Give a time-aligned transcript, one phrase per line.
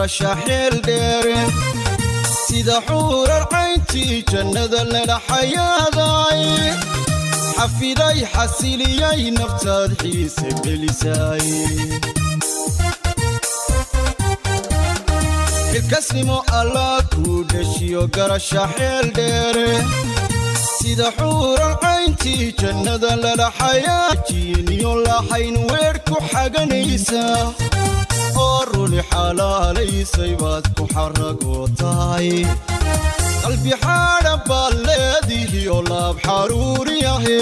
[0.00, 1.40] garasha xeel dheere
[2.46, 6.42] sida xuurar cayntii jannada ledhaxayaaday
[7.56, 11.46] xafiday xasiliyay naftaad xiise gelisay.
[15.72, 19.70] Xilkasnimo allah kuu dheshiyo garasha xeel dheere
[20.78, 27.24] sida xuuran cayntii jannada ladhaxayaa jiiniyo lahayn weedh ku xaganaysa
[28.90, 32.30] oo runi xalaalaysay baad ku xaragoo tahay
[33.42, 37.38] qalbi xaadha baad leedihiyo laab xaruuriyahe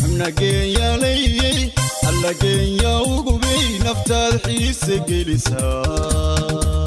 [0.00, 1.60] xubna geenyalayey
[2.08, 6.85] alla geenya ugubay naftaad xiise gelisaa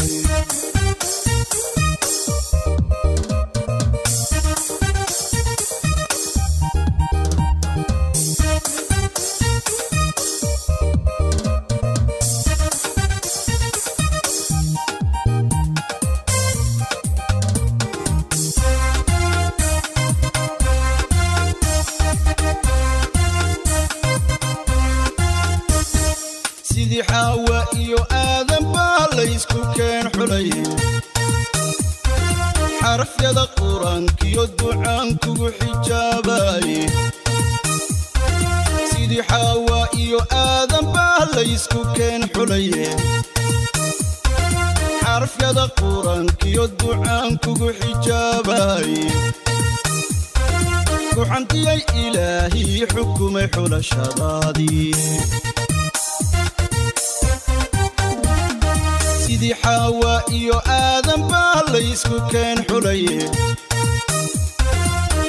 [59.23, 63.17] sidii xaawa iyo aadan baa laysku keen xulaye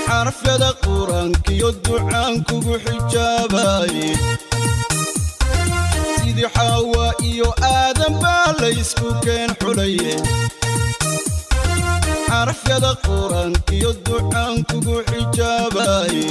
[0.07, 4.09] xarafyada qur'aankiyo ducaan kugu xijaabaye
[6.21, 10.13] sidii xaawa iyo aadan baa laysku keen xulaye
[12.29, 16.27] xarafyada qur'aankiyo ducaan kugu xijaabaye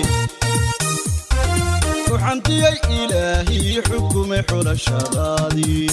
[2.19, 5.89] kuxantiyay ilaahii xukumay xulashadaadii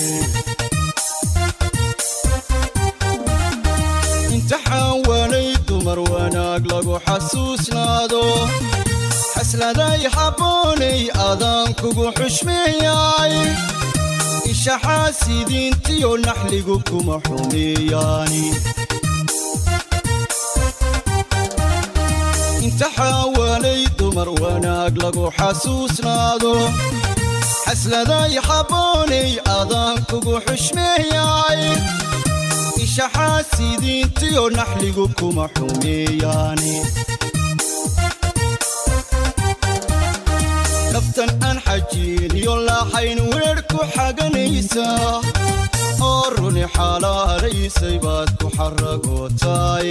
[4.35, 8.23] imtixaan waanay dumar wanaag lagu xasuusnaado.
[9.35, 13.35] Xasladay habboonay adaan kugu xushmeeyay.
[14.53, 18.45] Ishaxaasidiintiyo naxligu kuma xumeeyaani
[22.77, 26.53] imtixaan waanay dumar wanaag lagu xasuusnaado.
[27.65, 31.61] Xasladay habboonay adaan kugu xushmeeyay.
[32.85, 36.75] Ishaxaasidiintiyo naxligu kuma xumeeyaani.
[40.93, 44.89] Naftan aan xajiiniyo lahayn weedh ku xaganaysa.
[46.09, 49.91] Oo runi xalaalaysay baad ku xaragootaay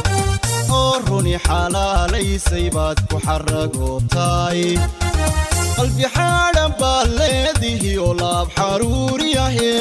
[0.79, 4.61] oo runi xalaalaysay baad ku xaragootaay
[5.77, 9.73] qalbi xaadhan baad leedihi oo laab xaruuriyahe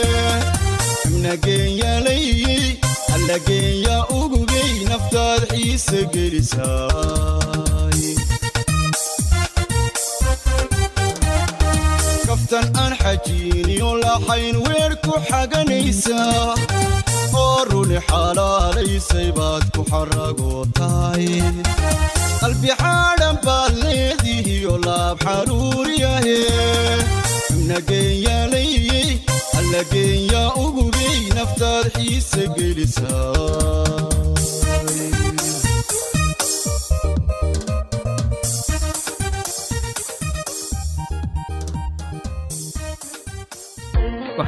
[1.22, 2.64] nageenyalayey
[3.14, 8.00] allageenya ugugay naftaad xiisa gelisaay.
[12.26, 16.54] Kaftan aan xajiiniyo laxayn weer ku xaganaysaa
[17.70, 21.26] runi xalaalaysay baad ku xaragootaay
[22.41, 26.38] qalbi xaadhan baad leedihiyo laab xaruuriyahe
[27.69, 29.08] nageenyalayey
[29.58, 33.99] allageenya ugugay naftaad xiisa gelisaay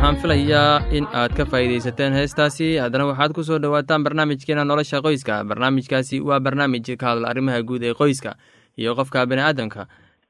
[0.02, 2.76] waxaan filayaa in aad ka faa'iidaysateen heestaasi.
[2.82, 5.44] Haddana waxaad ku soo dhowaataan barnaamijkeena nolosha qoyska.
[5.46, 8.34] Barnaamijkaasi waa barnaamij ka hadla arrimaha guud ee qoyska
[8.78, 9.87] iyo qofka bini'aadamka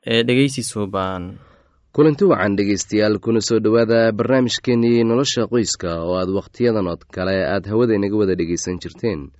[0.06, 1.38] ee dhegeysi suuban
[1.92, 7.64] kulanti wacan dhegeystayaal kuna soo dhowaada barnaamijkeenii nolosha qoyska oo aad wakhtiyadan oo kale aad
[7.66, 9.30] hawada inaga wada dhegeysan jirteen.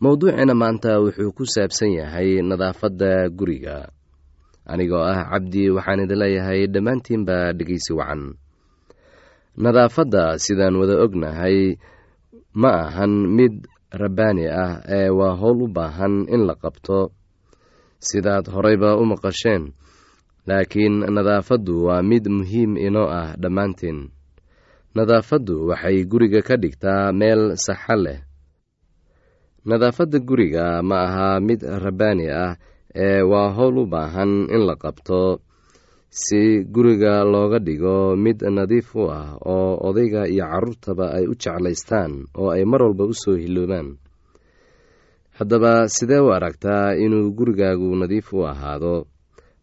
[0.00, 3.88] Mowduuceena maanta wuxuu ku saabsan yahay nadaafadda guriga.
[4.66, 8.34] Anigoo ah cabdi waxaan idin leeyahay dhammaantiinba dhegeysi wacan
[9.56, 11.76] nadaafadda sidaan wada ognahay
[12.54, 17.10] ma ahan mid rabbaani ah ee waa howl u baahan in la qabto.
[18.00, 19.72] Sidaad horeyba u maqasheen
[20.48, 24.08] laakiin nadaafaddu waa mid muhiim inoo ah dhammaanteen
[24.96, 28.20] nadaafaddu waxay guriga ka dhigtaa meel saxa leh.
[29.68, 32.56] Nadaafadda guriga ma aha mid rabbaani ah
[32.94, 35.40] ee waa howl u baahan in la qabto
[36.10, 42.12] si guriga looga dhigo mid nadiif u ah oo odayga iyo carruurtaba ay u jeclaystaan
[42.34, 43.88] oo ay mar walba u soo hiloobaan
[45.38, 49.06] haddaba sidee u aragtaa inuu gurigaagu nadiif u ahaado?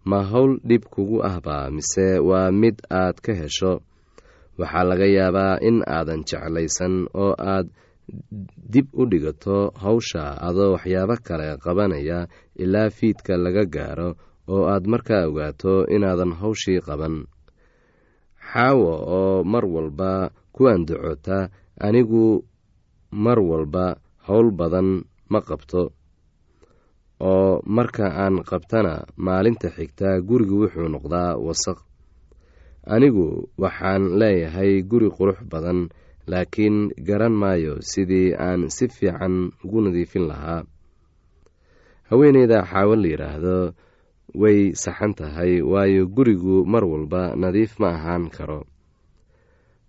[0.08, 3.84] Ma howl dhib kugu ahba mise waa mid aad ka hesho?
[4.58, 7.68] Waxaa laga yaabaa in aadan jeclaysan oo aad
[8.74, 12.20] dib u dhigato hawsha adoo waxyaabo kale qabanaya
[12.64, 14.10] ilaa fiidka laga gaaro
[14.54, 17.16] oo aad markaa ogaato inaadan hawshii qaban.
[18.50, 20.12] Xaawo oo mar walba
[20.56, 21.38] ku andacota
[21.86, 22.44] anigu
[23.12, 23.86] mar walba
[24.28, 24.90] howl badan
[25.32, 25.82] ma qabto.
[27.20, 28.94] Oo marka aan qabtana
[29.26, 31.78] maalinta xigta gurigu wuxuu noqdaa wasaq.
[32.94, 33.28] Anigu
[33.62, 35.80] waxaan leeyahay guri qurux badan
[36.32, 36.78] laakiin
[37.08, 40.62] garan maayo sidii aan si fiican ugu nadiifin lahaa.
[42.10, 43.56] Haweeneyda xaawo la yidhaahdo
[44.36, 48.66] way saxan tahay waayo gurigu mar walba nadiif ma ahaan karo.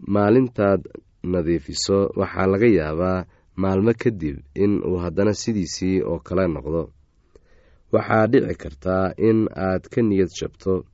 [0.06, 0.82] Maalintaad
[1.22, 3.24] nadiifiso waxaa laga yaabaa
[3.56, 6.82] maalmo kadib in uu haddana sidiisii oo kale noqdo.
[7.92, 10.84] Waxaa dhici kartaa in aad ka niyad jabto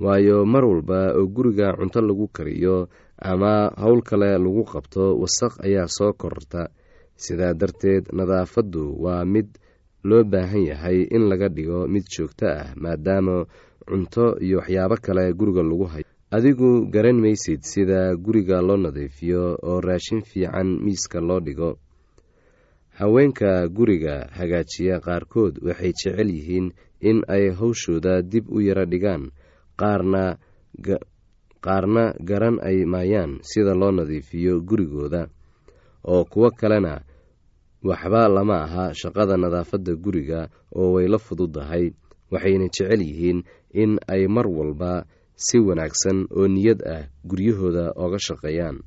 [0.00, 2.88] waayo mar walba oo guriga cunto lagu kariyo
[3.18, 6.68] ama howl kale lagu qabto wasaq ayaa soo kororta.
[7.16, 9.48] Sidaa darteed nadaafaddu waa mid
[10.04, 13.46] loo baahan yahay in laga dhigo mid joogto ah maadaama
[13.88, 16.04] cunto iyo waxyaabo kale guriga lagu hayo.
[16.30, 21.78] Adigu garan maysid sida guriga loo nadiifiyo oo raashin fiican miiska loo dhigo.
[22.98, 29.30] Haweenka guriga hagaajiya qaarkood waxay jecel yihiin in ay hawshooda dib u yaro dhigaan
[29.80, 30.36] qaarna
[31.64, 35.28] qaarna garan ay maayaan sida loo nadiifiyo gurigooda.
[36.04, 37.00] Oo kuwo kalena
[37.88, 40.40] waxba lama aha shaqada nadaafadda guriga
[40.78, 41.84] oo way la fududahay
[42.32, 43.38] waxayna jecel yihiin
[43.82, 45.04] in ay mar walba
[45.44, 48.78] si wanaagsan oo niyad ah guryahooda ooga shaqeeyaan.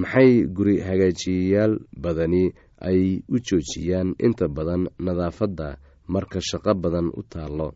[0.00, 2.44] Maxay guri hagaajiyayaal badani
[2.88, 5.68] ay u joojiyaan inta badan nadaafadda
[6.12, 7.68] marka shaqo badan u taallo?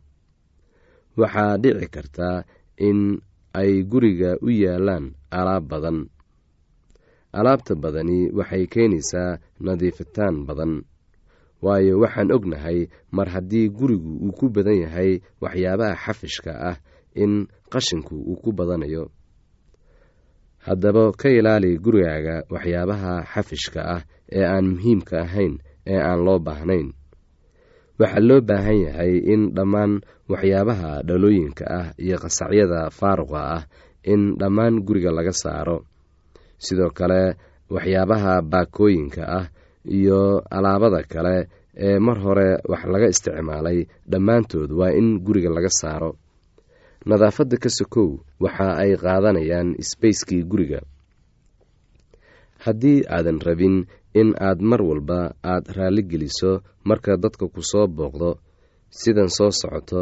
[1.17, 2.45] Waxaa dhici kartaa
[2.79, 3.19] in
[3.61, 5.99] ay guriga u yaalaan alaab badan
[7.39, 10.73] alaabta badani waxay keenaysaa nadiifitaan badan.
[11.65, 12.79] Waayo waxaan ognahay
[13.17, 15.11] mar haddii gurigu uu ku badan yahay
[15.43, 16.77] waxyaabaha xafishka ah
[17.23, 17.33] in
[17.73, 19.05] qashinku uu ku badanayo.
[20.67, 25.55] Haddaba ka ilaali gurigaaga waxyaabaha xafishka ah ee aan muhiimka ahayn
[25.93, 26.89] ee aan loo baahnayn.
[28.01, 29.93] Waxaa loo baahan yahay in dhammaan
[30.33, 33.63] waxyaabaha dhalooyinka ah iyo qasacyada faaruqa ah
[34.13, 35.79] in dhammaan guriga laga saaro
[36.67, 37.21] sidoo kale
[37.75, 39.47] waxyaabaha baakooyinka ah
[39.99, 40.21] iyo
[40.57, 41.37] alaabada kale
[41.87, 43.79] ee mar hore wax laga isticmaalay
[44.11, 46.11] dhammaantood waa in guriga laga saaro.
[47.09, 48.09] Nadaafadda ka sokow
[48.45, 50.81] waxa ay qaadanayaan sbacekii guriga.
[52.65, 53.77] Haddii aadan rabin
[54.21, 55.21] in aad mar walba
[55.53, 56.51] aad raalligeliso
[56.89, 58.31] marka dadka ku soo booqdo
[59.01, 60.01] sidan soo socoto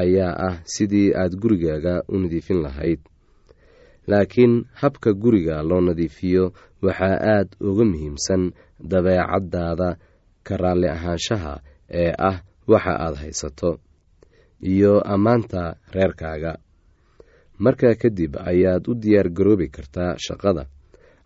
[0.00, 3.00] ayaa ah sidii aad gurigaaga u nadiifin lahayd
[4.10, 6.44] laakiin habka guriga loo nadiifiyo
[6.82, 8.42] waxaa aad uga muhiimsan
[8.90, 9.88] dabeecaddaada
[10.46, 11.54] ka raalli ahaanshaha
[12.02, 12.36] ee ah
[12.72, 13.70] waxa aad haysato
[14.72, 15.62] iyo ammaanta
[15.94, 16.52] reerkaaga.
[17.58, 20.64] Markaa kadib ayaad u diyaar garoobi kartaa shaqada.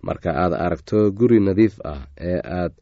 [0.03, 2.73] Marka aad aragto guri nadiif ah ee aad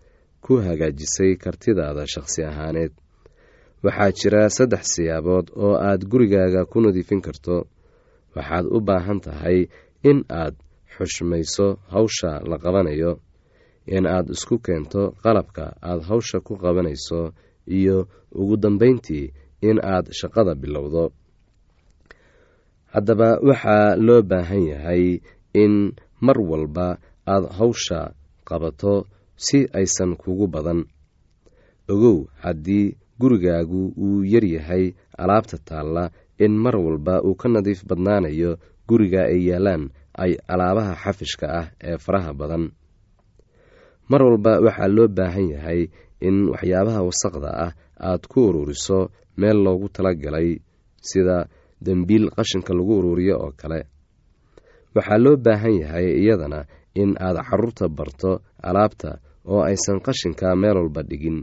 [0.45, 2.93] ku hagaajisay kartidaada shaqsi ahaaneed
[3.85, 7.57] waxaa jira saddex siyaabood oo aad gurigaaga ku nadiifin karto.
[8.37, 9.59] Waxaad u baahan tahay
[10.11, 10.54] in aad
[10.94, 13.12] xushmayso hawsha la qabanayo
[13.96, 17.20] in aad isku keento qalabka aad hawsha ku qabanayso
[17.78, 17.96] iyo
[18.40, 19.26] ugu dambayntii
[19.68, 21.04] in aad shaqada bilowdo.
[22.92, 25.04] Haddaba waxaa loo baahan yahay
[25.62, 25.75] in
[26.25, 26.87] mar walba
[27.34, 28.00] aad hawsha
[28.49, 28.94] qabato
[29.44, 30.80] si aysan kugu badan.
[31.92, 32.87] Ogow haddii
[33.20, 34.84] gurigaagu uu yaryahay
[35.23, 36.04] alaabta taalla
[36.44, 38.50] in mar walba uu ka nadiif badnaanayo
[38.88, 39.91] guriga ay yaalaan
[40.23, 42.64] ay alaabaha xafishka ah ee faraha badan.
[44.11, 45.81] Mar walba waxaa loo baahan yahay
[46.21, 47.73] in waxyaabaha wasaqda ah
[48.09, 48.99] aad ku ururiso
[49.41, 50.61] meel loogu talagalay
[51.09, 51.49] sida
[51.85, 53.81] dembiil qashinka lagu ururiyo oo kale.
[54.95, 56.61] Waxaa loo baahan yahay iyadana
[56.95, 58.31] in aad carruurta barto
[58.62, 59.11] alaabta
[59.50, 61.38] oo aysan qashinka meel walba dhigin.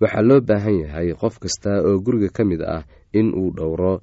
[0.00, 2.82] Waxaa loo baahan yahay qof kasta oo guriga ka mid ah
[3.12, 4.00] in uu dhowro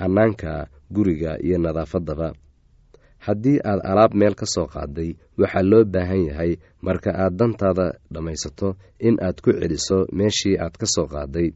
[0.00, 2.32] hanaanka guriga iyo nadaafaddaba
[3.26, 8.76] haddii aad alaab meel ka soo qaaday waxaa loo baahan yahay marka aad dantaada dhammaysato
[8.98, 11.48] in aad ku celiso meeshii aad ka soo qaaday.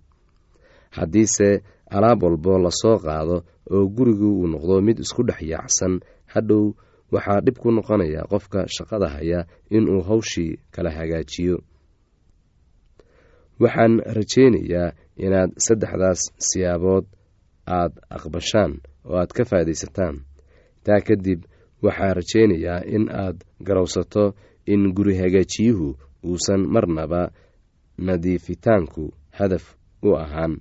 [0.96, 3.36] Haddiise alaab walbo la soo qaado
[3.74, 6.00] oo gurigu uu noqdo mid isku dhex yaacsan
[6.32, 6.72] hadhow
[7.12, 11.56] waxaa dhib ku noqonaya qofka shaqada haya inuu hawshii kala hagaajiyo.
[13.62, 14.92] Waxaan rajaynayaa
[15.24, 17.04] inaad saddexdaas siyaabood
[17.76, 18.72] aad aqbashaan
[19.08, 20.16] oo aad ka faa'iidaysataan
[20.84, 21.40] taa kadib
[21.84, 24.24] waxaan rajaynayaa in aad garowsato
[24.72, 25.88] in guri hagaajiyuhu
[26.28, 27.22] uusan marnaba
[27.98, 29.04] nadiifitaanku
[29.38, 29.64] hadaf
[30.02, 30.54] u ahaan.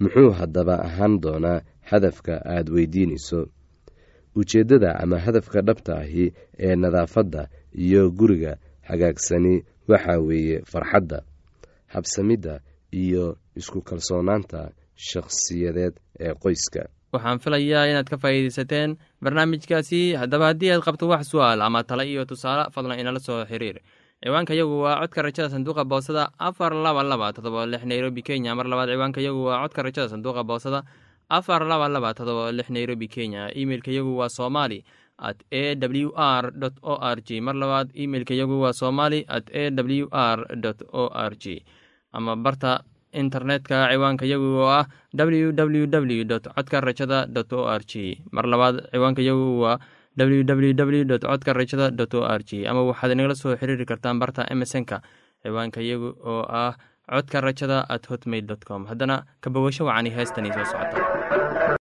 [0.00, 3.40] Muxuu haddaba ahaan doonaa hadafka aad weydiinayso?
[4.36, 7.48] Ujeeddada ama hadafka dhabta ahi ee nadaafadda
[7.84, 8.56] iyo guriga
[8.88, 9.54] hagaagsani
[9.88, 11.22] waxaa weeye farxadda
[11.86, 12.60] habsamidda
[12.92, 16.88] iyo isku kalsoonaanta shakhsiyadeed ee qoyska.
[17.12, 20.14] Waxaan filayaa inaad ka faa'iidaysateen barnaamijkaasi.
[20.20, 23.78] Haddaba haddii aad qabto wax su'aal ama tale iyo tusaale fadlan inala soo xiriir.
[24.24, 28.54] Ciwaanka yagu waa codka rajada sanduuqa boosada afar laba laba todoba lix nairobi kenya.
[28.54, 30.82] Mar labaad ciwaanka yagu waa codka rajada sanduuqa boosada
[31.28, 33.52] afar laba laba todoba lix nairobi kenya.
[33.54, 34.84] Imeilka yagu waa somali
[35.18, 37.40] at a w r o r g.
[37.40, 40.38] Mar labaad imeilka yagu waa somali at a w r
[40.92, 41.62] o r g.
[42.12, 42.82] Ama barta
[43.22, 46.24] internetka ciwaanka yagu oo ah w w w
[46.56, 47.18] codka rajada
[47.58, 49.78] o r g mar labaad ciwaanka yagu waa
[50.16, 51.86] w w w codka rajada
[52.18, 54.96] o r g ama waxaad inagala soo xiriiri kartaan barta emesonka
[55.42, 56.72] ciwaanka yagu oo ah
[57.12, 58.86] codka rajada at hotmail com.
[58.90, 61.76] Haddana kabawasho wacani heestani soo socota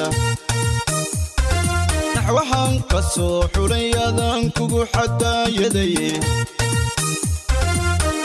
[2.15, 6.11] naxwahaan ka soo xulay adaan kugu xadaayadaye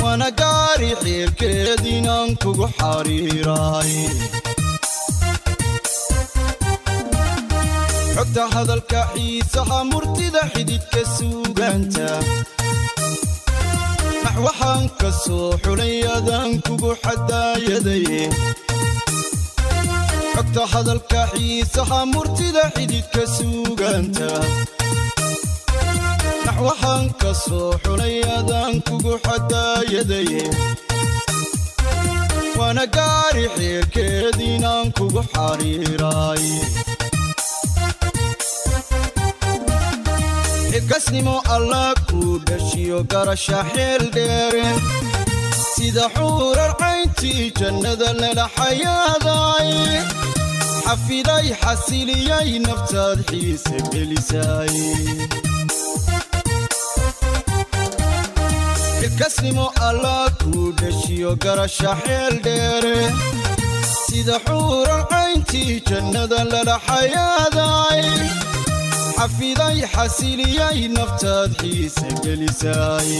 [0.03, 3.93] waana gaari xeerkeed inaan kugu xariiraay
[8.15, 12.09] xogta hadalka xiisaha murtida xididka suugaanta
[14.23, 18.21] naxwahaan ka soo xulay adaan kugu xadaayadaye
[20.37, 24.29] codta hadalka xiisaha murtida xididka suuganta.
[26.67, 30.43] Waxaan ka soo xunay adaan kugu xadaayadaye
[32.57, 36.45] waana gaari xeerkeed inaan kugu xariiraay
[40.71, 44.67] xilkasnimo allah ku dhashiyo garasha xeel dheere
[45.87, 49.69] sida xuurar cayntii jannada lala xayaaday
[50.85, 54.73] xafiday xasiliyay naftaad xiise gelisay.
[58.99, 62.97] Xilkasnimo allah kuu dhashiyo garasha xeel dheere.
[64.07, 68.03] Sida xuurar cayntii jannada lala xayaaday
[69.17, 73.11] xafiday xasiliyay naftaad xiise gelisay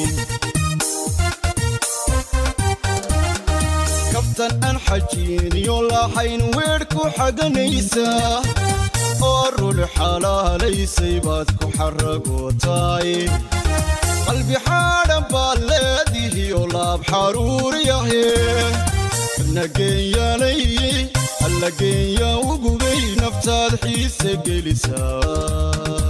[4.38, 8.42] kabtan aan xajiiniyo lahayn weedh ku xaganaysaa
[9.30, 13.10] oo rul xalaalaysay baad ku xaragootaay.
[14.28, 18.26] Qalbi xaadhan baad leedihiyo laab xaruuriyahe
[19.56, 20.62] nageenyaalay
[21.46, 21.70] alla
[22.54, 26.07] ugubay naftaad xiise gelisaay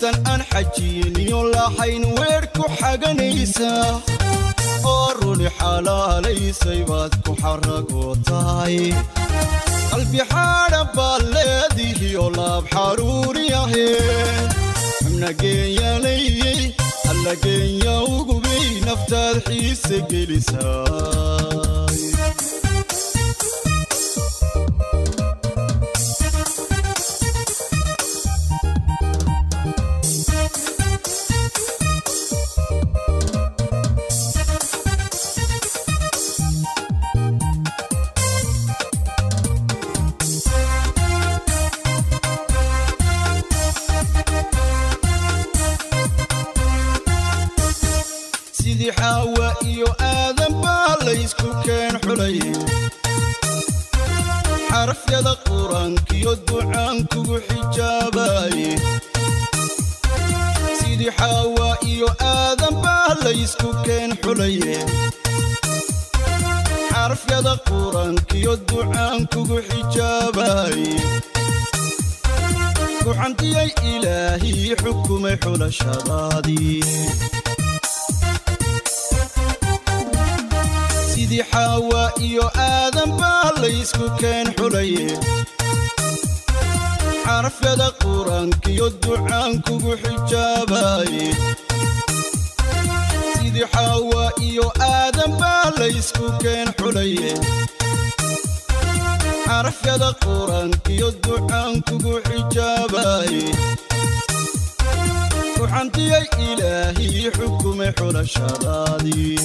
[0.00, 4.00] kaftan aan xajiiniyo lahayn weedh ku xaganaysaa
[4.92, 8.76] oo runi xalaalaysay baad ku xaragootaay
[9.90, 13.88] qalbi xaadhan baad leedihiyo laab xaruuriyahe
[15.20, 16.24] nageenyaalay
[17.10, 21.45] alla geenya ugubay naftaad xiise gelisaay
[56.08, 58.70] qur'aankiyo ducaan kugu xijaabaye.
[60.78, 64.78] Sidii xaawa iyo aadan baa laysku keen xulaye
[66.90, 70.94] xarafyada qur'aankiyo ducaan kugu xijaabaye.
[73.04, 76.82] Kuxantiyay ilaahii xukumay xulashadaadii
[81.12, 85.06] sidii xaawa iyo aadan baa laysku keen xulaye
[87.26, 91.26] xarafyada qur'aankiyo ducaan kugu xijaabaye
[93.36, 97.32] sidii xaawa iyo aadan baa laysku keen xulaye
[99.46, 103.44] xarafyada qur'aankiyo ducaan kugu xijaabaye
[105.56, 109.38] kuxantiyay ilaahii xukumay xulashadaadii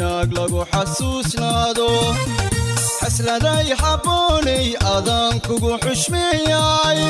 [0.00, 1.88] wanaag lagu xasuusnaado.
[3.00, 7.00] Xasladay habboonay adaan kugu xushmeeyay.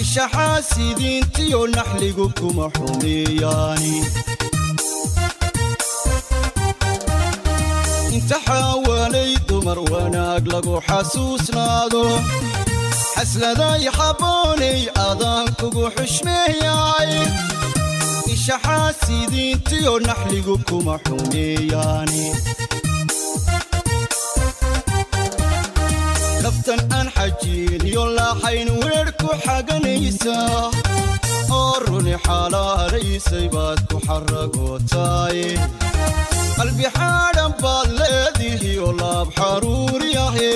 [0.00, 3.96] Ishaxaasidiintiyo naxligu kuma xumeeyaani
[8.16, 12.04] imtixaan waanay dumar wanaag lagu xasuusnaado.
[13.14, 17.12] Xasladay habboonay adaan kugu xushmeeyay
[18.44, 22.24] ishaxaasidiintiyo naxligu kuma xumeeyaani.
[26.42, 30.70] Kaftan aan xajiiniyo lahayn weedh ku xaganaysaa
[31.58, 35.40] oo runi xalaalaysay baad ku xaragootaay.
[36.56, 40.52] Qalbi xaadhan baad leedihiyo laab xaruuriyahe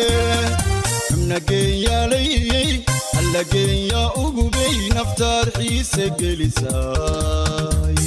[1.31, 2.71] nageenyaalayey
[3.19, 4.03] alla geenya
[4.69, 7.99] ugubay naftaad xiise gelisaay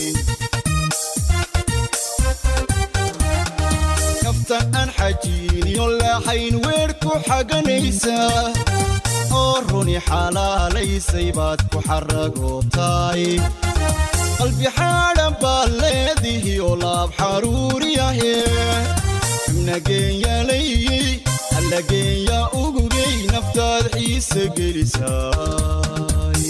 [4.23, 8.53] kaftan aan xajiiniyo lahayn weedh ku xaganaysaa
[9.39, 13.23] oo runi xalaalaysay baad ku xaragootaay
[14.37, 18.35] qalbi xaadhan baad leedihiyo laab xaruuriyahe.
[19.65, 21.09] Nageenyaalayey
[21.57, 22.50] alla geenya ugubay
[23.33, 26.43] naftaad xiise gelisaay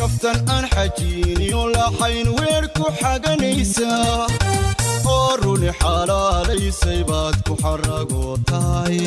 [0.00, 4.26] kaftan aan xajiiniyo lahayn weedh ku xaganaysaa
[5.14, 8.98] oo runi xalaalaysay baad ku xaragootaay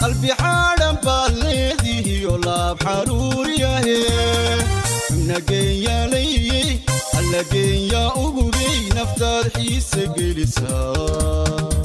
[0.00, 3.98] qalbi xaadhan baad leedihiyo laab xaruuriyahe
[5.28, 6.68] nageenyaalayey
[7.18, 11.77] alla geenya ugubay naftaad xiise gelisaa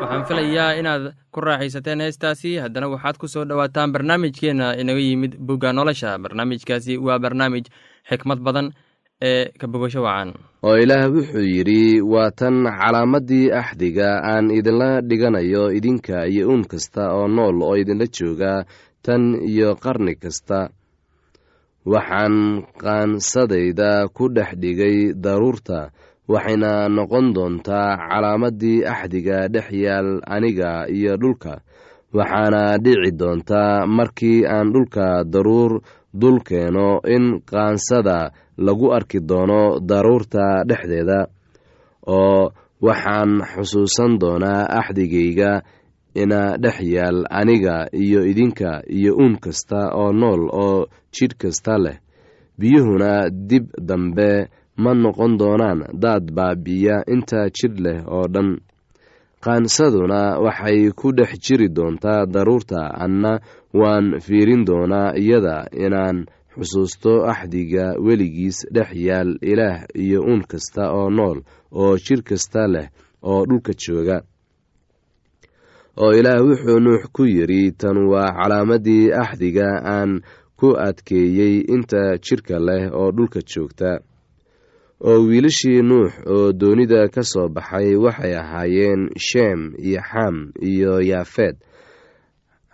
[0.00, 2.50] waxaan filayaa inaad ku raaxaysateen heestaasi.
[2.64, 6.18] Haddana waxaad ku soo dhowaataan barnaamijkeenna inaga yimid bugga nolosha.
[6.24, 7.64] Barnaamijkaasi waa barnaamij
[8.10, 8.66] xikmad badan
[9.22, 10.30] ee ka bogasho wacan.
[10.66, 17.02] oo ilaah wuxuu yidhi waa tan calaamaddii axdiga aan idinla dhiganayo idinka iyo uun kasta
[17.16, 18.64] oo nool oo idinla jooga
[19.04, 20.68] tan iyo qarni kasta.
[21.92, 22.36] Waxaan
[22.82, 25.90] qaansadayda ku dhex dhigay daruurta
[26.28, 31.54] waxayna noqon doontaa calaamaddii axdiga dhex yaal aniga iyo dhulka.
[32.16, 35.72] Waxaana dhici doontaa markii aan dhulka daruur
[36.14, 41.18] dul keeno in qaansada lagu arki doono daruurta dhexdeeda
[42.06, 42.50] oo
[42.86, 45.62] waxaan xusuusan doonaa axdigayga
[46.22, 51.96] ina dhex yaal aniga iyo idinka iyo uun kasta oo nool oo jidh kasta leh.
[52.58, 54.48] Biyuhuna dib dambe
[54.82, 58.50] ma noqon doonaan daad baabi'iya inta jidh leh oo dhan.
[59.44, 63.32] Qaansaduna waxay ku dhex jiri doontaa daruurta anna
[63.74, 71.10] waan fiirin doonaa iyada inaan xusuusto axdiga weligiis dhex yaal ilaah iyo uun kasta oo
[71.10, 71.38] nool
[71.72, 72.88] oo jidh kasta leh
[73.22, 74.18] oo dhulka jooga.
[76.00, 80.20] Oo ilaah wuxuu nuux ku yidhi tan waa calaamaddii axdiga aan
[80.58, 84.00] ku adkeeyey inta jidhka leh oo dhulka joogta.
[85.00, 90.36] Oo wiilashii nuux oo doonida ka soo baxay waxay ahaayeen sheem iyo xam
[90.70, 91.56] iyo yaafeed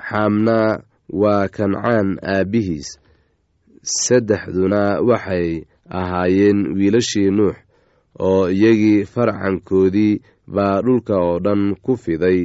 [0.09, 0.59] xaamna
[1.21, 2.89] waa kancaan aabbihiis
[3.83, 5.49] saddexduna waxay
[5.99, 7.57] ahaayeen wiilashii nuux
[8.29, 10.21] oo iyagii farcankoodii
[10.55, 12.41] baa dhulka oo dhan ku fiday.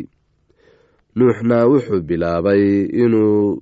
[1.16, 2.64] Nuuxna wuxuu bilaabay
[3.04, 3.62] inuu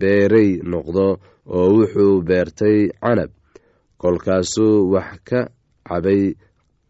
[0.00, 1.06] beeray noqdo
[1.56, 3.30] oo wuxuu beertay canab
[4.00, 5.40] kolkaasuu wax ka
[5.88, 6.22] cabay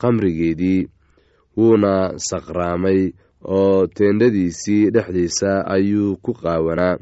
[0.00, 0.88] qamrigeedii
[1.56, 1.92] wuuna
[2.28, 3.00] saqraamay
[3.56, 6.96] oo teendhadiisii dhexdiisa ayuu ku qaawanaa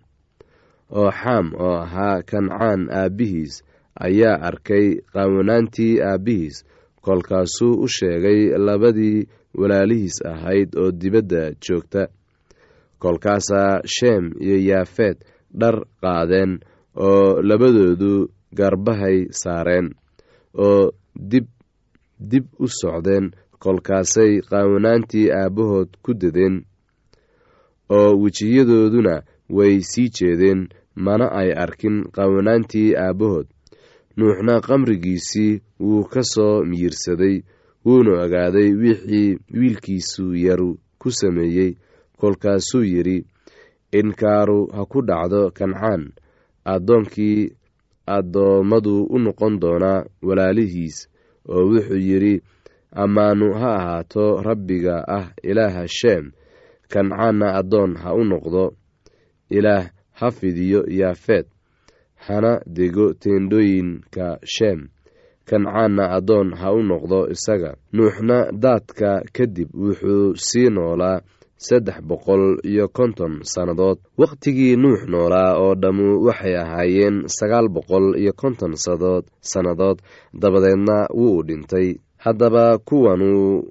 [1.01, 3.55] oo xaam oo ahaa kancaan aabbihiis
[4.07, 6.57] ayaa arkay qaawanaantii aabbihiis
[7.05, 9.19] kolkaasuu u sheegay labadii
[9.59, 12.03] walaalihiis ahayd oo dibadda joogta.
[12.99, 15.17] Kolkaasaa sheem iyo yaafeed
[15.61, 16.53] dhar qaadeen
[17.07, 18.13] oo labadoodu
[18.59, 19.87] garbahay saareen
[20.67, 20.93] oo
[21.31, 21.47] dib
[22.31, 23.27] dib u socdeen
[23.63, 26.57] kolkaasay qaawanaantii aabbahood ku dadeen
[27.99, 29.15] oo wejiyadooduna
[29.57, 30.61] way sii jeedeen
[30.95, 33.47] mana ay arkin qaawanaantii aabbahood.
[34.17, 37.43] Nuuxna qamrigiisii wuu ka soo miyirsaday
[37.85, 41.75] wuuna ogaaday wixii wiilkiisu yaru ku sameeyey.
[42.19, 43.27] Kolkaasuu yidhi
[43.93, 46.13] inkaaru ha ku dhacdo kancaan.
[46.65, 47.53] Addoonkii
[48.07, 51.09] addoommadu u noqon doonaa walaalihiis.
[51.49, 52.43] Oo wuxuu yidhi
[53.03, 56.31] ammaanu ha ahaato rabbiga ah ilaaha sheem.
[56.89, 58.65] Kancaanna addoon ha u noqdo.
[59.51, 61.47] Ilaah ha fidiyo yaafeed
[62.27, 64.89] hana dego teendhooyinka sheem
[65.49, 67.71] kancaanna addoon ha u noqdo isaga.
[67.93, 71.21] Nuuxna daadka kadib wuxuu sii noolaa
[71.57, 73.99] saddex boqol iyo konton sannadood.
[74.19, 79.99] Wakhtigii nuux noolaa oo dhammu waxay ahaayeen sagaal boqol iyo konton sadood sannadood.
[80.41, 81.89] Dabadeedna wuu dhintay.
[82.25, 83.63] Haddaba kuwanu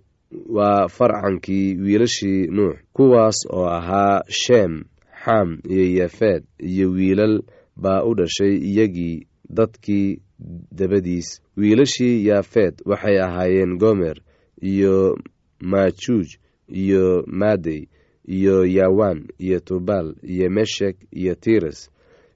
[0.49, 4.83] waa farcankii wiilashii nuux kuwaas oo ahaa sheem
[5.25, 7.41] xam iyo yafeed iyo wiilal
[7.75, 10.19] baa u dhashay iyagii dadkii
[10.71, 11.41] dabadiis.
[11.57, 14.17] Wiilashii yaafeed waxay ahaayeen gomer
[14.61, 15.17] iyo
[15.61, 16.27] maajuuj
[16.67, 17.87] iyo maadey
[18.27, 21.89] iyo yawan iyo tubal iyo meshek iyo tires.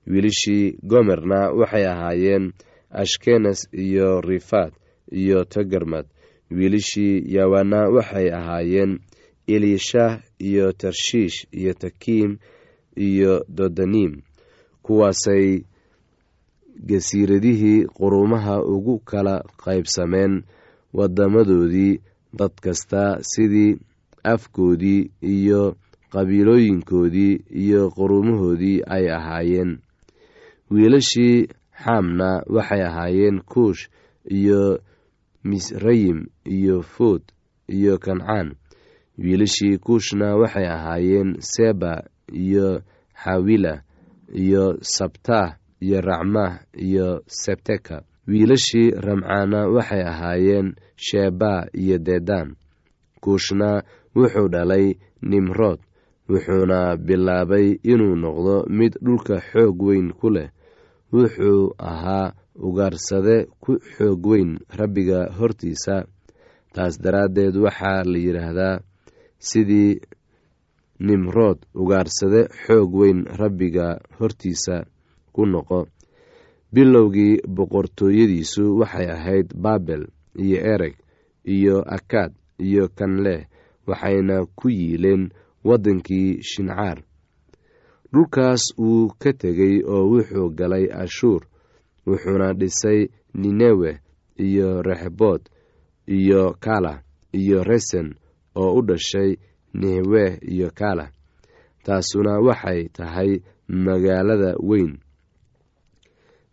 [0.08, 2.54] Wiilashii gomerna waxay ahaayeen
[2.90, 4.74] ashkenes iyo rifaad
[5.12, 6.06] iyo tagarmad.
[6.52, 9.00] Wiilashii yawana waxay ahaayeen
[9.48, 12.38] elishah iyo tarshiish iyo takiim
[12.98, 14.22] iyo dodanim
[14.84, 15.62] kuwaasay
[16.88, 20.44] gasiiradihii qurumaha ugu kala qaybsameen
[20.94, 22.00] wadamadoodii
[22.34, 23.78] dad kasta sidii
[24.24, 25.76] afkoodii iyo
[26.12, 27.34] qabiilooyinkoodii
[27.64, 29.78] iyo qurumahoodii ay ahaayeen.
[30.72, 31.48] Wiilashii
[31.84, 33.90] xaamna waxay ahaayeen kuush
[34.30, 34.80] iyo
[35.44, 37.22] misrayim iyo food
[37.68, 38.56] iyo kancaan.
[39.18, 42.82] Wiilashii kuushna waxay ahaayeen seba iyo
[43.24, 43.82] xawila
[44.34, 48.04] iyo sabtah iyo racmah iyo sebteka.
[48.28, 52.56] Wiilashii ramcaana waxay ahaayeen sheba iyo dedan
[53.22, 53.84] kuushna
[54.16, 55.80] wuxuu dhalay nimrood
[56.30, 60.50] wuxuuna bilaabay inuu noqdo mid dhulka xoog weyn ku leh.
[61.14, 66.04] Wuxuu ahaa ugaarsade ku xoog weyn rabbiga hortiisa.
[66.76, 68.76] Taas daraaddeed waxaa la yidhaahdaa
[69.40, 70.02] sidii
[71.00, 74.86] nimrood ugaarsade xoog weyn rabbiga hortiisa
[75.34, 75.88] ku noqo.
[76.74, 80.04] Bilowgii boqortooyadiisu waxay ahayd baabel
[80.36, 80.96] iyo ereg
[81.46, 83.46] iyo akaad iyo kanleh
[83.88, 85.30] waxayna ku yiileen
[85.64, 87.00] waddankii shincaar.
[88.14, 91.42] Dhulkaas wuu ka tegey oo wuxuu galay ashuur
[92.08, 94.00] wuxuuna dhisay ninewe
[94.38, 95.42] iyo rexbood
[96.08, 98.16] iyo kala iyo resen
[98.56, 99.38] oo u dhashay
[99.80, 101.06] nihwe iyo kala.
[101.86, 103.32] Taasuna waxay tahay
[103.86, 104.94] magaalada weyn.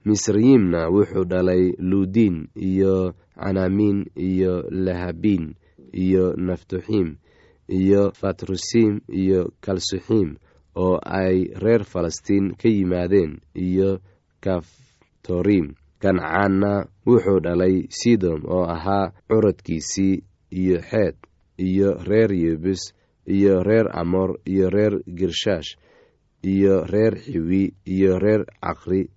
[0.05, 5.55] Misrayimna wuxuu dhalay luudiin iyo canaamiin iyo lahabiin
[6.05, 7.09] iyo naftuxiim
[7.79, 10.31] iyo fatrusiim iyo kalsuxiim
[10.85, 13.33] oo ay reer falastiin ka yimaadeen
[13.67, 13.91] iyo
[14.45, 15.67] kaftoriim
[16.03, 16.73] kancaanna
[17.07, 20.15] wuxuu dhalay sidom oo ahaa curadkiisii
[20.61, 21.17] iyo xeed
[21.69, 22.83] iyo reer yebus
[23.27, 25.77] iyo reer amor iyo reer girshaash
[26.43, 29.09] iyo reer xiwi iyo reer caqri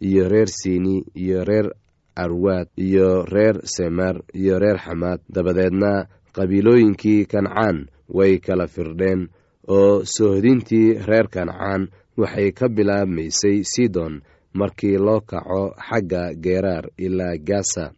[0.00, 1.68] iyo reer siini iyo reer
[2.16, 9.28] arwaad iyo reer semer iyo reer xamaad dabadeedna qabiilooyinkii kancaan way kala firdheen
[9.68, 14.22] oo soohdintii reer kancaan waxay ka bilaabmaysay sidon
[14.54, 17.92] markii loo kaco xagga geeraar ilaa gasa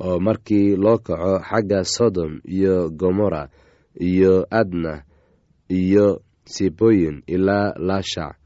[0.00, 3.48] oo markii loo kaco xagga sodom iyo gomora
[4.00, 5.02] iyo adna
[5.68, 8.36] iyo siboyin ilaa laashac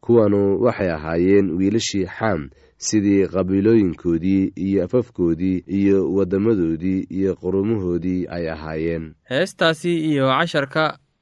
[0.00, 9.14] kuwanu waxay ahaayeen wiilashii xaam sidii qabiilooyinkoodii iyo afafkoodii iyo waddamadoodii iyo qurumahoodii ay ahaayeen.
[9.30, 10.98] Heestaasi iyo casharka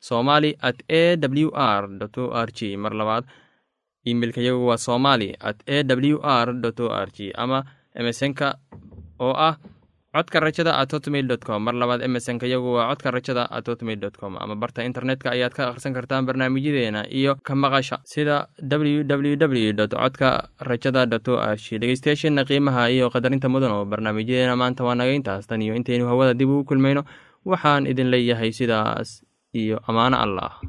[0.00, 1.84] somali at a w r
[2.16, 3.24] o r g mar labaad
[4.04, 8.58] imeilka waa somali at a w r o r g ama emesonka
[9.20, 9.56] oo ah
[10.18, 11.62] codka rajada at hotmail dot com.
[11.62, 14.34] Mar labaad emesonka yagu waa codka rajada at hotmail dot com.
[14.40, 19.72] Ama barta internetka ayaad ka akhrisan kartaan barnaamijyadeena iyo ka maqasha sida w w w
[19.78, 24.82] dot codka rajada dot o r g dhegeystayaasheena qiimaha iyo qadarinta mudan oo barnaamijyadeena maanta
[24.84, 25.46] waa naga intaas.
[25.46, 27.04] Tan iyo intaynu hawada dib ugu kulmayno
[27.44, 30.60] waxaan idin leeyahay sidaas iyo ammaano allah